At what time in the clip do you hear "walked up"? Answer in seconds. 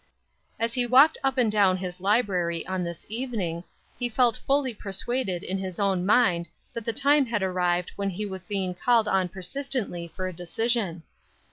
0.87-1.37